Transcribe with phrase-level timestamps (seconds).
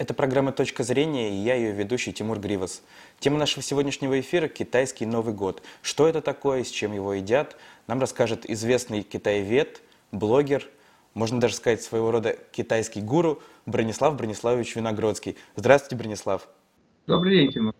[0.00, 2.82] Это программа «Точка зрения» и я ее ведущий Тимур Гривас.
[3.18, 5.62] Тема нашего сегодняшнего эфира– китайский Новый год.
[5.82, 7.54] Что это такое, с чем его едят,
[7.86, 10.66] нам расскажет известный китаевед, блогер,
[11.12, 15.36] можно даже сказать своего рода китайский гуру Бронислав Брониславович Виногродский.
[15.54, 16.48] Здравствуйте, Бронислав.
[17.06, 17.74] Добрый день, Тимур.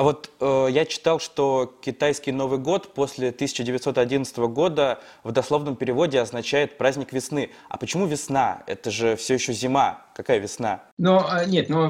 [0.00, 6.20] А вот э, я читал, что китайский Новый год после 1911 года в дословном переводе
[6.20, 7.50] означает праздник весны.
[7.68, 8.62] А почему весна?
[8.66, 10.06] Это же все еще зима.
[10.14, 10.84] Какая весна?
[10.96, 11.88] Ну, нет, ну,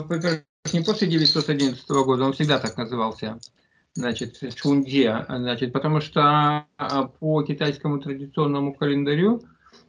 [0.73, 3.38] не после 1911 года, он всегда так назывался.
[3.95, 9.40] Значит, Чунде, значит, потому что а, по китайскому традиционному календарю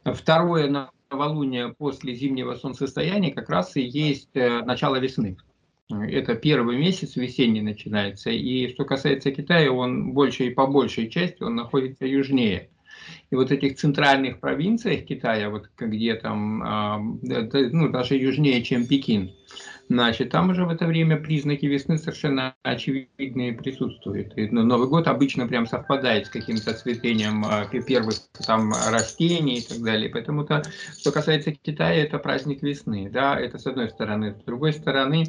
[0.04, 5.38] второе новолуние после зимнего солнцестояния как раз и есть э, начало весны.
[6.00, 8.30] Это первый месяц весенний начинается.
[8.30, 12.68] И что касается Китая, он больше и по большей части он находится южнее.
[13.30, 19.32] И вот этих центральных провинциях Китая, вот где там, а, ну, даже южнее, чем Пекин,
[19.92, 24.36] значит, там уже в это время признаки весны совершенно очевидные присутствуют.
[24.36, 28.14] И Новый год обычно прям совпадает с каким-то цветением а, первых
[28.46, 30.10] там растений и так далее.
[30.10, 30.62] Поэтому, то,
[30.98, 34.34] что касается Китая, это праздник весны, да, это с одной стороны.
[34.40, 35.26] С другой стороны,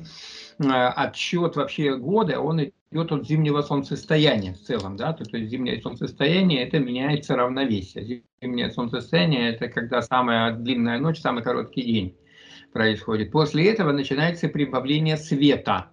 [0.59, 5.49] Э, отсчет вообще года, он идет от зимнего солнцестояния в целом, да, то, то есть
[5.49, 8.23] зимнее солнцестояние это меняется равновесие.
[8.41, 12.17] Зимнее солнцестояние это когда самая длинная ночь, самый короткий день
[12.73, 13.31] происходит.
[13.31, 15.87] После этого начинается прибавление света.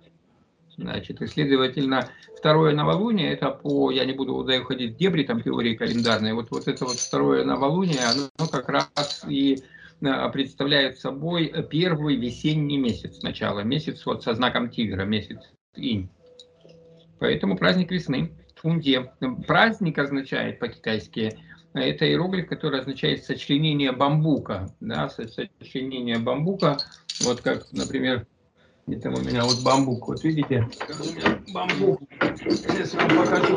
[0.77, 5.75] Значит, и, следовательно, второе новолуние, это по, я не буду уходить в дебри там теории
[5.75, 9.63] календарной, вот, вот это вот второе новолуние, оно как раз и
[10.03, 15.39] Э, представляет собой первый весенний месяц сначала, месяц вот со знаком тигра, месяц
[15.77, 16.09] инь.
[17.19, 19.13] Поэтому праздник весны, Тунде.
[19.47, 21.39] Праздник означает по-китайски,
[21.75, 24.75] это иероглиф, который означает сочленение бамбука.
[24.81, 26.79] Да, сочленение бамбука,
[27.23, 28.27] вот как, например,
[28.87, 30.69] где там у меня вот бамбук, вот видите,
[31.53, 32.01] бамбук,
[32.47, 33.57] сейчас вам покажу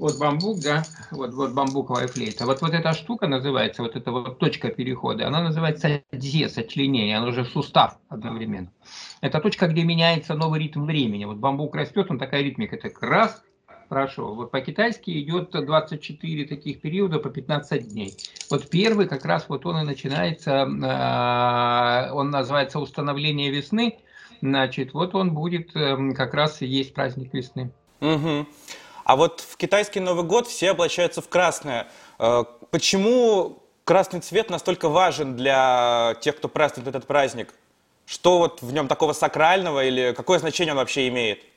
[0.00, 2.46] вот бамбук, да, вот, вот бамбуковая флейта.
[2.46, 7.28] Вот, вот эта штука называется, вот эта вот точка перехода, она называется дзе, сочленение, она
[7.28, 8.72] уже сустав одновременно.
[9.20, 11.26] Это точка, где меняется новый ритм времени.
[11.26, 13.42] Вот бамбук растет, он такая ритмика, так раз,
[13.90, 14.34] прошел.
[14.34, 18.16] Вот по-китайски идет 24 таких периода по 15 дней.
[18.48, 23.98] Вот первый как раз вот он и начинается, э, он называется установление весны,
[24.40, 27.72] значит, вот он будет э, как раз и есть праздник весны.
[28.00, 28.46] Угу.
[29.04, 31.88] А вот в китайский Новый год все облачаются в красное.
[32.20, 37.52] Э, почему красный цвет настолько важен для тех, кто празднует этот праздник?
[38.06, 41.49] Что вот в нем такого сакрального или какое значение он вообще имеет?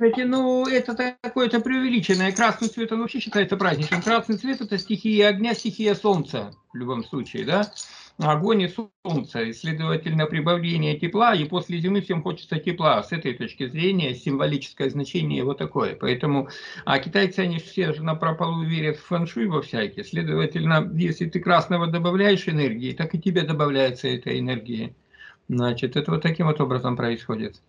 [0.00, 2.32] Кстати, ну, это такое-то преувеличенное.
[2.32, 4.00] Красный цвет, он вообще считается праздничным.
[4.00, 7.70] Красный цвет– это стихия огня, стихия солнца, в любом случае, да?
[8.16, 8.74] огонь и
[9.04, 13.02] солнце, и, следовательно, прибавление тепла, и после зимы всем хочется тепла.
[13.02, 15.94] С этой точки зрения символическое значение его такое.
[15.96, 16.48] Поэтому,
[16.86, 20.06] а китайцы, они все же на прополу верят в фэншуй во всякие.
[20.06, 24.94] Следовательно, если ты красного добавляешь энергии, так и тебе добавляется эта энергия.
[25.50, 27.60] Значит, это вот таким вот образом происходит.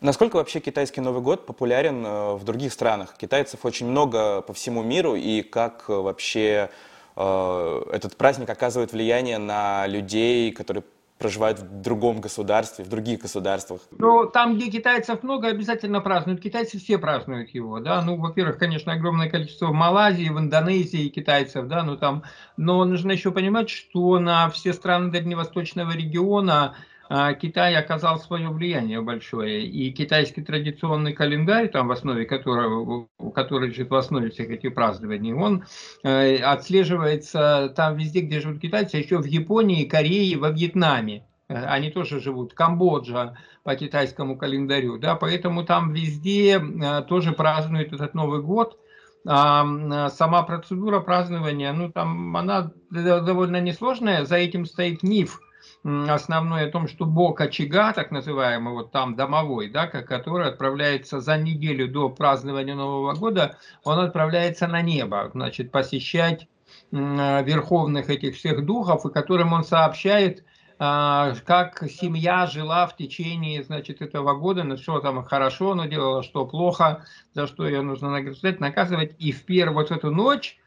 [0.00, 3.14] Насколько вообще китайский Новый год популярен э, в других странах?
[3.16, 6.70] Китайцев очень много по всему миру, и как э, вообще
[7.16, 10.84] Э, этот праздник оказывает влияние на людей, которые
[11.18, 13.80] проживают в другом государстве, в других государствах?
[13.90, 16.42] Ну, там, где китайцев много, обязательно празднуют.
[16.42, 18.02] Китайцы все празднуют его, да.
[18.02, 22.22] Ну, во-первых, конечно, огромное количество в Малайзии, в Индонезии китайцев, да, ну там.
[22.58, 26.76] Но нужно еще понимать, что на все страны Дальневосточного региона
[27.08, 33.90] Китай оказал свое влияние большое, и китайский традиционный календарь, там в основе которого, который лежит
[33.90, 35.64] в основе всех этих празднований, он
[36.02, 41.24] э, отслеживается там везде, где живут китайцы, еще в Японии, Корее, во Вьетнаме.
[41.48, 47.92] Э, они тоже живут, Камбоджа по китайскому календарю, да, поэтому там везде э, тоже празднуют
[47.92, 48.80] этот Новый год.
[49.28, 55.40] А сама процедура празднования, ну там она довольно несложная, за этим стоит миф–
[55.86, 61.38] основной о том, что бог очага, так называемый, вот там домовой, да, который отправляется за
[61.38, 66.48] неделю до празднования Нового года, он отправляется на небо, значит, посещать
[66.90, 70.44] верховных этих всех духов, и которым он сообщает,
[70.78, 76.22] а, как семья жила в течение, значит, этого года, на что там хорошо она делала,
[76.22, 79.14] что плохо, за что ее нужно наказывать.
[79.18, 80.58] И в первую вот эту ночь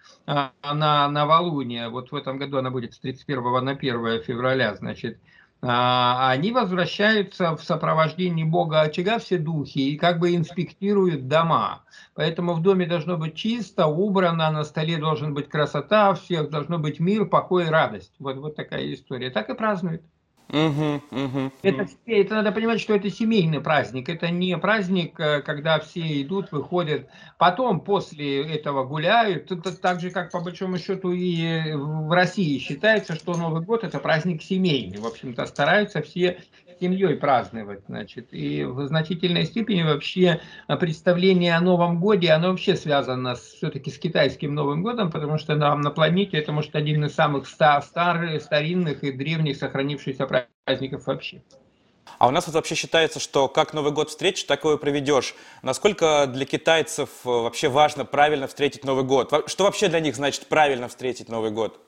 [0.64, 5.20] на новолуние, вот в этом году она будет с 31 на 1 февраля, значит,
[5.62, 11.84] а, они возвращаются в сопровождении Бога очага все духи и как бы инспектируют дома.
[12.14, 17.00] Поэтому в доме должно быть чисто, убрано, на столе должен быть красота, всех должно быть
[17.00, 18.14] мир, покой и радость.
[18.20, 19.31] Вот, вот такая история.
[19.31, 20.04] Так и празднуют.
[20.51, 21.51] Угу.
[21.62, 24.10] Это, это надо понимать, что это семейный праздник.
[24.10, 27.07] Это не праздник, э, когда все идут, выходят,
[27.38, 29.51] потом после этого гуляют.
[29.51, 34.00] Это так же, как по большому счету и в России считается, что Новый год это
[34.00, 34.98] праздник семейный.
[34.98, 36.40] В общем-то, стараются все
[36.80, 38.28] семьей праздновать, значит.
[38.31, 40.42] И в значительной степени вообще
[40.80, 45.81] представление о Новом Годе, оно вообще связано все-таки с китайским Новым Годом, потому что нам
[45.81, 50.28] на планете это, может, один из самых стар, старых, старинных и древних сохранившихся
[50.66, 51.42] праздников вообще.
[52.18, 55.36] А у нас вот вообще считается, что как Новый год встретишь, так его и проведешь.
[55.62, 59.31] Насколько для китайцев э, вообще важно правильно встретить Новый год?
[59.48, 61.80] Что вообще для них значит правильно встретить Новый год?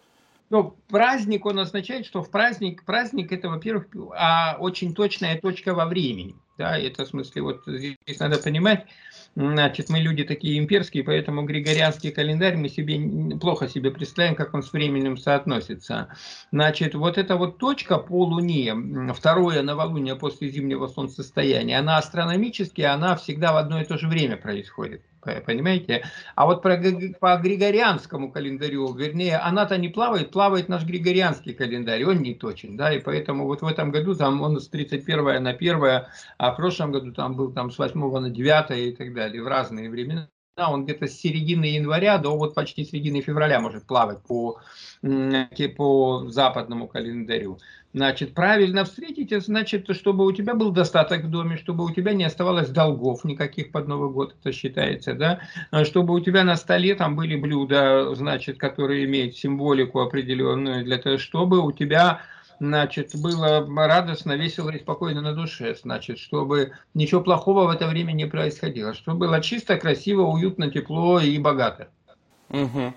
[0.51, 5.85] Ну, праздник, он означает, что в праздник, праздник это, во-первых, а, очень точная точка во
[5.85, 6.35] времени.
[6.57, 8.85] Да, это в смысле, вот здесь надо понимать,
[9.35, 14.63] значит, мы люди такие имперские, поэтому григорианский календарь мы себе плохо себе представляем, как он
[14.63, 16.09] с временем соотносится.
[16.51, 18.75] Значит, вот эта вот точка по Луне,
[19.13, 24.37] второе новолуние после зимнего солнцестояния, она астрономически, она всегда в одно и то же время
[24.37, 25.01] происходит.
[25.21, 26.03] Понимаете?
[26.35, 26.77] А вот про,
[27.19, 32.91] по григорианскому календарю, вернее, она-то не плавает, плавает наш григорианский календарь, он не точен, да,
[32.91, 36.05] и поэтому вот в этом году там он с 31 на 1,
[36.37, 39.47] а в прошлом году там был там с 8 на 9 и так далее, в
[39.47, 40.29] разные времена.
[40.57, 44.59] Он где-то с середины января до вот почти середины февраля может плавать по,
[45.77, 47.57] по западному календарю.
[47.93, 52.23] Значит, правильно встретить, значит, чтобы у тебя был достаток в доме, чтобы у тебя не
[52.23, 55.39] оставалось долгов никаких под Новый год, это считается, да,
[55.83, 61.17] чтобы у тебя на столе там были блюда, значит, которые имеют символику определенную, для того,
[61.17, 62.21] чтобы у тебя
[62.61, 68.11] значит, было радостно, весело и спокойно на душе, значит, чтобы ничего плохого в это время
[68.11, 71.87] не происходило, чтобы было чисто, красиво, уютно, тепло и богато.
[72.49, 72.93] Угу.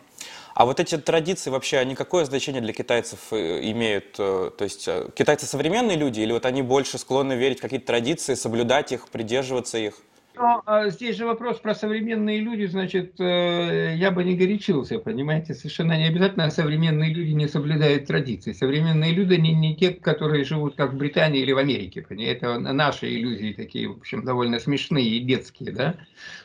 [0.55, 4.17] А вот эти традиции вообще, они какое значение для китайцев э, имеют?
[4.19, 7.87] Э, то есть э, китайцы современные люди или вот они больше склонны верить в какие-то
[7.87, 9.95] традиции, соблюдать их, придерживаться их?
[10.37, 15.55] Но а, здесь же вопрос про современные люди, значит, э, я бы не горячился, понимаете,
[15.55, 18.53] совершенно не обязательно современные люди не соблюдают традиции.
[18.53, 22.59] Современные люди не, не те, которые живут как в Британии или в Америке, понимаете, это
[22.59, 25.95] наши иллюзии такие, в общем, довольно смешные и детские, да.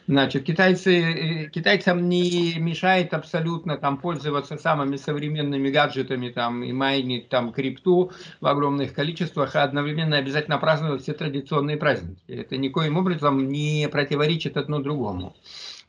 [0.05, 7.29] Значит, китайцы, э, китайцам не мешает абсолютно там пользоваться самыми современными гаджетами там и майнить
[7.29, 12.21] там крипту в огромных количествах, а одновременно обязательно праздновать все традиционные праздники.
[12.27, 15.35] Это никоим образом не не противоречит одно другому.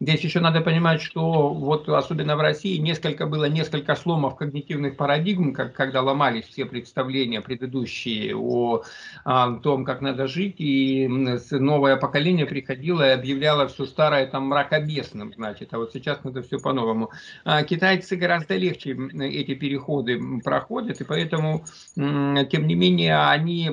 [0.03, 5.53] Здесь еще надо понимать, что вот особенно в России несколько было несколько сломов когнитивных парадигм,
[5.53, 8.83] как, когда ломались все представления предыдущие о,
[9.25, 11.07] о том, как надо жить, и
[11.51, 16.59] новое поколение приходило и объявляло все старое там мракобесным, значит, а вот сейчас надо все
[16.59, 17.11] по-новому.
[17.45, 21.65] А китайцы гораздо легче эти переходы проходят, и поэтому,
[21.95, 23.71] тем не менее, они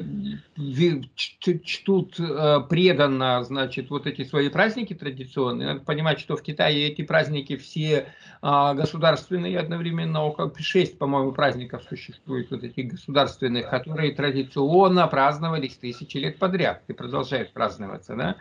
[1.16, 5.68] чтут э, преданно, значит, вот эти свои праздники традиционные.
[5.68, 8.08] Надо понимать, сказать, что в Китае эти праздники все
[8.42, 16.18] а, государственные, одновременно около шесть, по-моему, праздников существует, вот этих государственных, которые традиционно праздновались тысячи
[16.18, 18.36] лет подряд и продолжают праздноваться, да.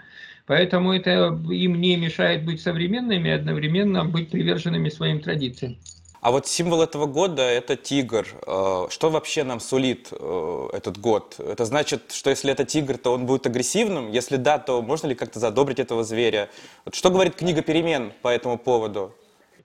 [0.47, 5.77] Поэтому это им не мешает быть современными одновременно быть приверженными своим традициям.
[6.21, 8.27] А вот символ этого года– это тигр.
[8.47, 11.37] Э, что вообще нам сулит э, этот год?
[11.39, 14.11] Это значит, что если это тигр, то он будет агрессивным?
[14.11, 16.51] Если да, то можно ли как-то задобрить этого зверя?
[16.93, 19.13] Что говорит книга перемен по этому поводу?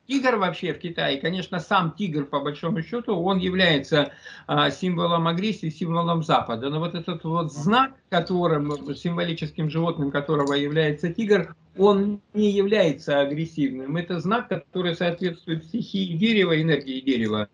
[0.08, 4.12] Тигр вообще в Китае, конечно, сам тигр, по большому счету, он является
[4.46, 6.70] а, символом агрессии, символом Запада.
[6.70, 13.96] Но вот этот вот знак, которым, символическим животным которого является тигр, он не является агрессивным.
[13.96, 17.48] Это знак, который соответствует стихии дерева, энергии дерева.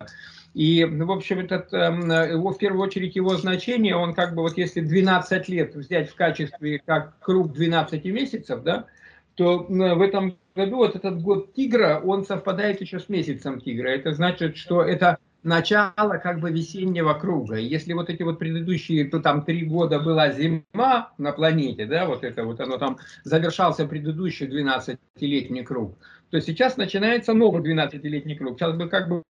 [0.53, 4.57] И, в общем, этот, эм, его, в первую очередь его значение, он как бы вот
[4.57, 8.87] если 12 лет взять в качестве как круг 12 месяцев, да,
[9.35, 13.87] то в этом году вот этот год тигра, он совпадает еще с месяцем тигра.
[13.87, 17.55] Это значит, что это начало как бы весеннего круга.
[17.55, 22.23] Если вот эти вот предыдущие, то там три года была зима на планете, да, вот
[22.23, 25.97] это вот оно там завершался предыдущий 12-летний круг,
[26.31, 28.59] то сейчас начинается новый 12-летний круг.
[28.59, 29.23] Сейчас бы как бы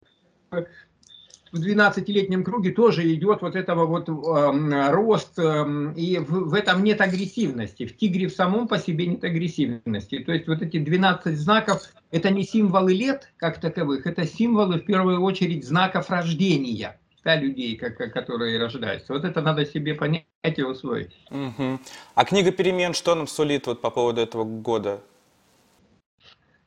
[1.55, 6.83] в 12-летнем круге тоже идет вот этого вот э, рост, э, и в, в этом
[6.83, 7.85] нет агрессивности.
[7.85, 10.19] В тигре в самом по себе нет агрессивности.
[10.19, 11.81] То есть вот эти 12 знаков,
[12.11, 16.99] это не символы лет как таковых, это символы в первую очередь знаков рождения
[17.33, 19.11] людей, как, которые рождаются.
[19.11, 21.17] Вот это надо себе понять и усвоить.
[21.31, 21.79] Угу.
[22.13, 25.01] А книга перемен, что нам сулит вот по поводу этого года?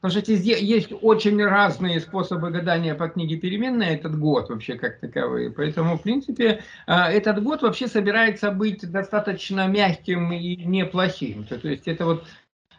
[0.01, 5.51] Потому что есть очень разные способы гадания по книге переменная этот год вообще как таковые.
[5.51, 11.45] Поэтому, в принципе, а, этот год вообще собирается быть достаточно мягким и неплохим.
[11.45, 12.25] То есть это вот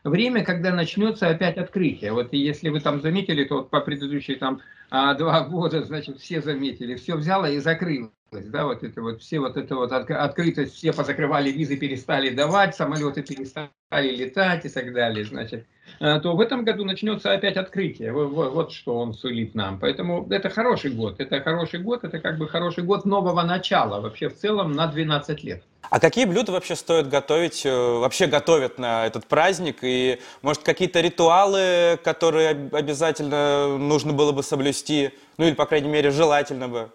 [0.05, 2.13] время, когда начнется опять открытие.
[2.13, 6.41] Вот если вы там заметили, то вот по предыдущие там а, два года, значит, все
[6.41, 10.93] заметили, все взяло и закрыло да, вот это вот, все вот это вот открытость, все
[10.93, 15.65] позакрывали визы, перестали давать, самолеты перестали летать и так далее, значит,
[15.99, 19.79] э, то в этом году начнется опять открытие, вот, вот что он сулит нам.
[19.79, 24.29] Поэтому это хороший год, это хороший год, это как бы хороший год нового начала, вообще
[24.29, 25.63] в целом на 12 лет.
[25.89, 29.77] А какие блюда вообще стоит готовить, э, вообще готовят на этот праздник?
[29.81, 35.11] И, может, какие-то ритуалы, которые обязательно нужно было бы соблюсти?
[35.37, 36.91] Ну, или, по крайней мере, желательно бы?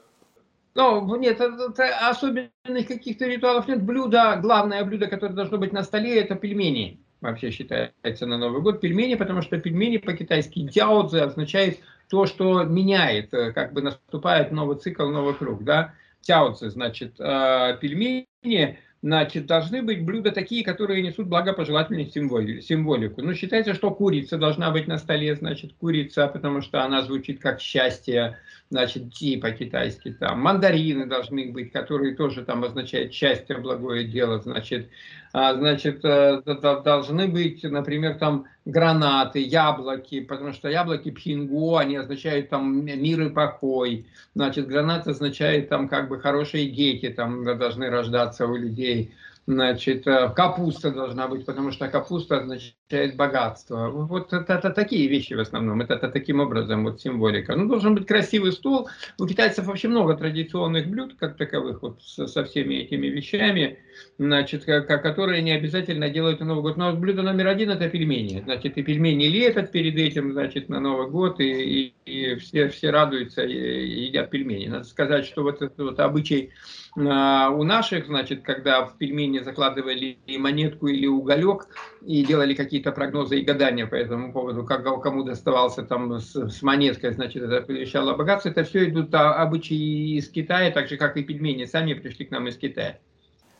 [0.74, 3.82] Ну, нет, это особенных каких-то ритуалов нет.
[3.82, 7.00] Блюдо, главное блюдо, которое должно быть на столе, это пельмени.
[7.20, 11.78] Вообще считается на Новый год пельмени, потому что пельмени по-китайски дяодзе означает
[12.10, 15.94] то, что меняет, э, как бы наступает новый цикл, новый круг, да.
[16.24, 23.20] Тяоци, значит, э, пельмени Значит, должны быть блюда такие, которые несут благопожелательную символику.
[23.20, 27.60] Ну, считается, что курица должна быть на столе, значит, курица, потому что она звучит как
[27.60, 28.38] счастье,
[28.70, 30.40] значит, ти по-китайски там.
[30.40, 34.88] Мандарины должны быть, которые тоже там означают счастье, благое дело, значит.
[35.36, 36.42] А, значит, э,
[36.84, 43.30] должны быть, например, там гранаты, яблоки, потому что яблоки пхингу, они означают там мир и
[43.30, 44.06] покой.
[44.36, 49.12] Значит, гранат означает там как бы хорошие дети там должны рождаться у людей.
[49.48, 53.90] Значит, э, капуста должна быть, потому что капуста означает богатство.
[53.90, 55.80] Вот это, это такие вещи в основном.
[55.80, 57.56] Это, это таким образом вот символика.
[57.56, 58.88] Ну, должен быть красивый стол.
[59.18, 63.80] У китайцев вообще много традиционных блюд, как таковых, вот со, со всеми этими вещами,
[64.18, 66.76] значит, которые не обязательно делают на Новый год.
[66.76, 68.42] Но блюдо номер один это пельмени.
[68.44, 72.90] Значит, и пельмени лепят перед этим, значит, на Новый год, и, и, и все, все
[72.90, 74.68] радуются и, и едят пельмени.
[74.68, 76.52] Надо сказать, что вот этот вот обычай
[76.96, 81.66] а, у наших, значит, когда в пельмени закладывали монетку или уголек
[82.06, 86.62] и делали какие-то прогнозы и гадания по этому поводу, как кому доставался там с, с
[86.62, 91.16] монеткой, значит, это предвещало богатство, это все идут а, обычаи из Китая, так же, как
[91.16, 92.98] и пельмени сами пришли к нам из Китая.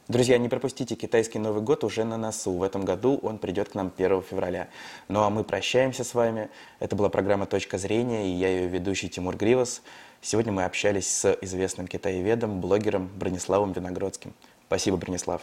[0.07, 2.53] Друзья, не пропустите китайский Новый год уже на носу.
[2.53, 4.69] В этом году он придет к нам 1 февраля.
[5.09, 6.51] Ну а мы прощаемся с вами.
[6.79, 9.81] Это была программа «Точка зрения» и я ее ведущий Тимур Гривас.
[10.21, 14.35] Сегодня мы общались с известным китаеведом, блогером Брониславом Виногродским.
[14.67, 15.41] Спасибо, Бронислав.